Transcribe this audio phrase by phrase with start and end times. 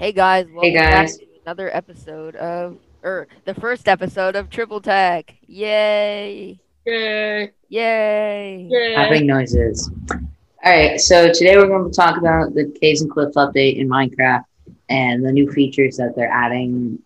[0.00, 1.18] Hey guys, welcome guys.
[1.18, 5.34] back to another episode of, or the first episode of Triple Tech.
[5.46, 6.58] Yay!
[6.86, 7.52] Yay!
[7.68, 8.66] Yay!
[8.70, 8.94] Yay!
[8.94, 9.90] Happening noises.
[10.10, 10.18] All
[10.64, 14.44] right, so today we're going to talk about the Caves and Cliffs update in Minecraft
[14.88, 16.98] and the new features that they're adding.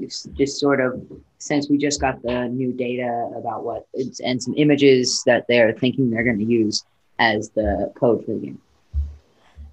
[0.00, 0.98] Just just sort of
[1.36, 5.74] since we just got the new data about what it's and some images that they're
[5.74, 6.86] thinking they're going to use
[7.18, 8.62] as the code for the game.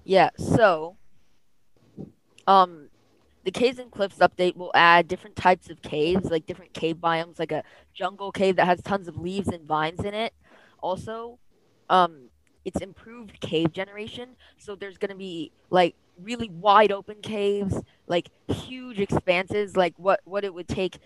[0.04, 0.97] Yeah, so,
[2.48, 2.88] um,
[3.44, 7.38] the Caves and Cliffs update will add different types of caves, like different cave biomes,
[7.38, 10.34] like a jungle cave that has tons of leaves and vines in it.
[10.82, 11.38] Also,
[11.90, 12.30] um,
[12.64, 19.00] it's improved cave generation, so there's gonna be like really wide open caves, like huge
[19.00, 20.98] expanses, like what what it would take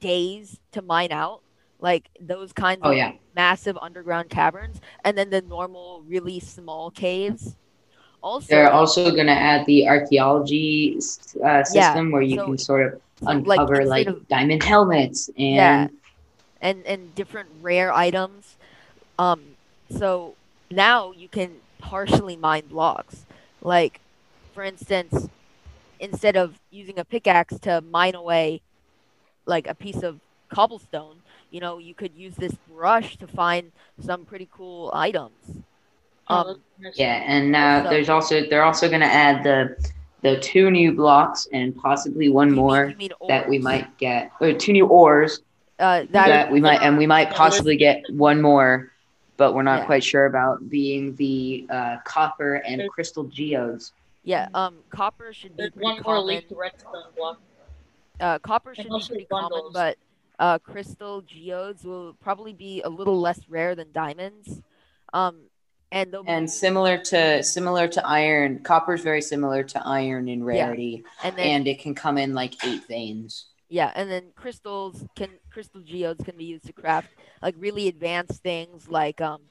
[0.00, 1.42] days to mine out,
[1.80, 6.90] like those kinds Oh of yeah, massive underground caverns, and then the normal, really small
[6.90, 7.56] caves.
[8.24, 10.96] Also, they're also going to add the archaeology
[11.44, 15.28] uh, system where you so- can sort of so, like, uncover like, of- diamond helmets
[15.36, 15.88] and Yeah.
[16.60, 18.56] and and different rare items.
[19.18, 19.40] Um,
[19.90, 20.34] so
[20.70, 23.26] now you can partially mine blocks.
[23.60, 24.00] Like,
[24.54, 25.28] for instance,
[26.00, 28.62] instead of using a pickaxe to mine away
[29.46, 31.16] like a piece of cobblestone,
[31.50, 35.60] you know, you could use this brush to find some pretty cool items.
[36.28, 36.60] Oh, Um.
[36.94, 39.76] Yeah, and uh, So- there's also they're also going to add the
[40.22, 43.96] the two new blocks and possibly one you mean- more you mean that we might
[43.98, 45.40] get, or two new ores
[45.78, 48.90] uh, that, that we might, and we might possibly get one more,
[49.36, 49.86] but we're not Yeah.
[49.86, 53.92] quite sure about being the uh, copper and There's- crystal geodes.
[54.22, 57.38] yeah, um, copper should be There's one more leaked redstone block.
[58.20, 59.98] uh, copper should be also pretty common, but
[60.38, 64.62] uh, crystal geodes will probably be a little less rare than diamonds.
[65.12, 65.36] Um,
[65.94, 70.44] and they'll And similar to similar to iron, copper is very similar to iron in
[70.44, 73.46] rarity, and then and it can come in like eight veins.
[73.68, 77.10] yeah, and then crystals can crystal geodes can be used to craft
[77.42, 79.42] like really advanced things like um,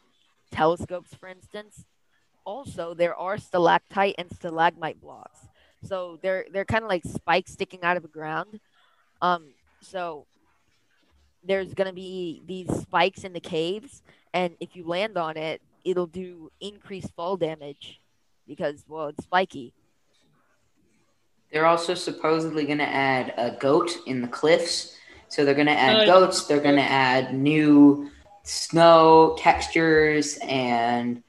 [0.52, 1.86] telescopes, for instance.
[2.46, 5.48] Also, there are stalactite and stalagmite blocks,
[5.84, 8.60] so they're they're kind of like spikes sticking out of the ground.
[9.22, 10.28] Um, so
[11.44, 14.02] there's gonna be these spikes in the caves,
[14.34, 18.00] and if you land on it, it'll do increased fall damage
[18.48, 19.74] because well, it's spiky.
[21.52, 24.98] They're also supposedly going to add a goat in the cliffs.
[25.28, 26.46] So they're going to add goats.
[26.46, 28.10] They're going to add new
[28.44, 31.24] snow textures, and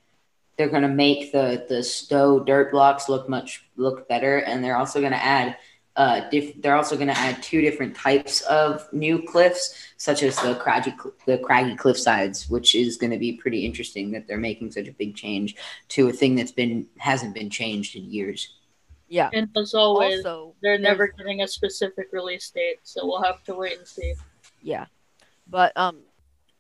[0.56, 4.38] they're going to make the the snow dirt blocks look much look better.
[4.38, 5.56] And they're also going to add
[5.97, 10.37] uh, diff- they're also going to add two different types of new cliffs, such as
[10.37, 14.27] the craggy cl- the craggy cliff sides, which is going to be pretty interesting that
[14.27, 15.54] they're making such a big change
[15.88, 18.54] to a thing that's been hasn't been changed in years.
[19.06, 19.31] Yeah.
[19.33, 23.54] And as always, Also, they're never giving a specific release date, so we'll have to
[23.54, 24.15] wait and see.
[24.62, 24.87] Yeah,
[25.49, 25.99] but um,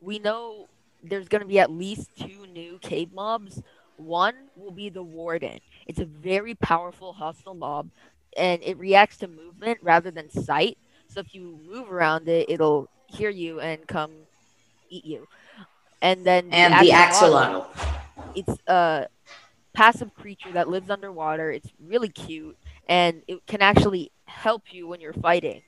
[0.00, 0.68] we know
[1.02, 3.60] there's gonna be at least two new cave mobs.
[3.96, 5.58] One will be the Warden.
[5.86, 7.90] It's a very powerful hostile mob,
[8.36, 10.78] and it reacts to movement rather than sight.
[11.08, 14.10] So if you move around it, it'll hear you and come
[14.90, 15.28] eat you.
[16.02, 17.66] And then And the axolotl, axolotl.
[18.34, 19.06] it's a
[19.74, 21.50] passive creature that lives underwater.
[21.50, 22.56] It's really cute,
[22.88, 25.62] and it can actually help you when you're fighting.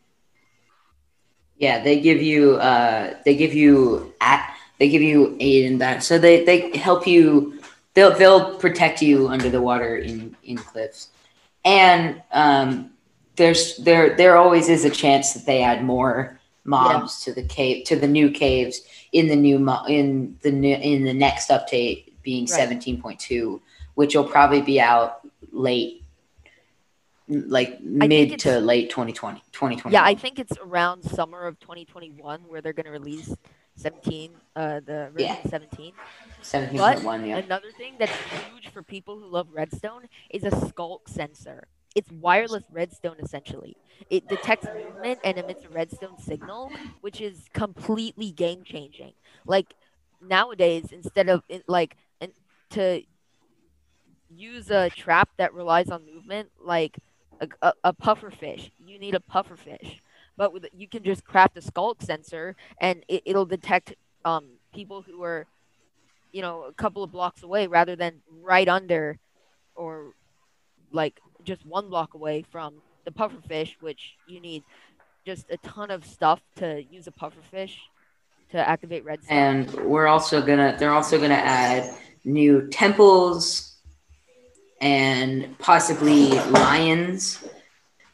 [1.56, 6.03] Yeah, they give you uh they give you at they give you aid in that.
[6.03, 7.60] So they they help you
[7.94, 11.09] they'll they'll protect you under the water in in cliffs.
[11.66, 12.91] And um
[13.37, 17.84] there's there there always is a chance that they add more mobs to the cave
[17.87, 18.81] to the new caves
[19.12, 22.69] in the new mo- in the new in the next update being Right.
[22.71, 23.60] 17.2
[23.94, 25.21] which will probably be out
[25.53, 26.03] late
[27.28, 32.60] like mid to late 2020 2021 Yeah, I think it's around summer of 2021 where
[32.60, 33.34] they're going to release
[33.76, 35.50] 17, uh, the version Yeah.
[35.50, 35.94] 17.
[36.43, 41.69] 17.1 yeah Another thing that's huge for people who love redstone is a sculk sensor.
[41.94, 43.76] It's wireless redstone essentially.
[44.11, 49.12] It detects movement and emits a redstone signal, which is completely game changing.
[49.46, 49.75] Like
[50.20, 51.96] nowadays, instead of it, like
[52.70, 53.02] to
[54.29, 56.99] use a trap that relies on movement, like
[57.40, 60.00] a, a, a puffer fish, you need a puffer fish.
[60.37, 63.94] But with you can just craft a sculk sensor, and it, it'll detect
[64.25, 65.47] um, people who are
[66.33, 69.19] you know a couple of blocks away rather than right under
[69.75, 70.12] or
[70.93, 72.75] like just one block away from
[73.05, 74.62] the pufferfish which you need
[75.25, 77.73] just a ton of stuff to use a pufferfish
[78.50, 83.77] to activate redstone and we're also gonna they're also gonna add new temples
[84.82, 87.49] and possibly lions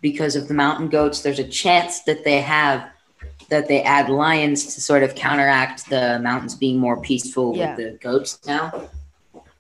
[0.02, 1.22] because of the mountain goats.
[1.22, 2.90] There's a chance that they have
[3.48, 7.76] that they add lions to sort of counteract the mountains being more peaceful Yeah.
[7.76, 8.90] with the goats now.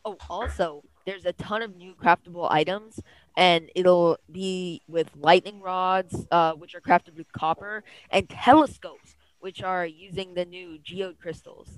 [0.04, 3.00] Oh, also, there's a ton of new craftable items,
[3.36, 9.62] and it'll be with lightning rods, uh, which are crafted with copper, and telescopes, which
[9.62, 11.68] are using the new geode crystals.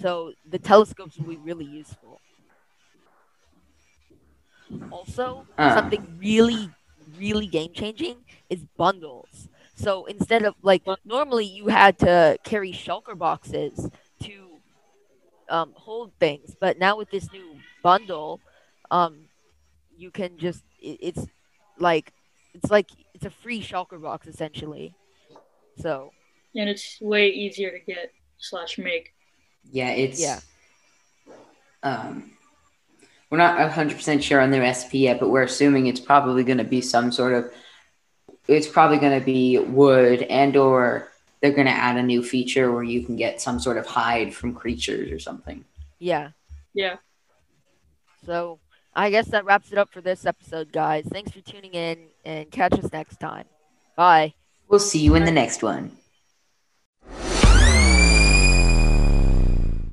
[0.00, 2.20] So the telescopes will be really useful.
[4.90, 5.74] Also, Uh.
[5.74, 6.70] something really,
[7.18, 8.16] really game changing
[8.50, 9.48] is bundles.
[9.76, 13.88] So instead of like normally you had to carry shulker boxes
[14.22, 14.32] to
[15.48, 18.40] um, hold things, but now with this new bundle,
[18.90, 19.28] um,
[19.96, 21.26] you can just it, it's
[21.78, 22.12] like
[22.54, 24.94] it's like it's a free shulker box essentially.
[25.78, 26.12] So
[26.54, 29.12] and it's way easier to get slash make.
[29.72, 30.40] Yeah, it's Yeah.
[31.82, 32.33] Um,
[33.30, 36.58] we're not hundred percent sure on the recipe yet, but we're assuming it's probably going
[36.58, 37.52] to be some sort of.
[38.46, 41.10] It's probably going to be wood, and or
[41.40, 44.34] they're going to add a new feature where you can get some sort of hide
[44.34, 45.64] from creatures or something.
[45.98, 46.30] yeah,
[46.74, 46.96] Yeah.
[48.26, 48.58] so
[48.94, 51.04] I guess that wraps it up for this episode, guys.
[51.10, 53.46] Thanks for tuning in, and catch us next time.
[53.96, 54.34] Bye.
[54.68, 55.92] We'll see you in the next one.